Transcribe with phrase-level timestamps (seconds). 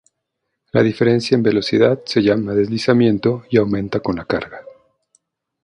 [0.71, 4.61] La diferencia en velocidad se llama "deslizamiento" y aumenta con la carga.